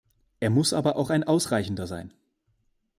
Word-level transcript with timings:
Er 0.39 0.49
muss 0.49 0.73
aber 0.73 0.95
auch 0.95 1.11
ein 1.11 1.23
ausreichender 1.25 1.85
sein. 1.85 2.11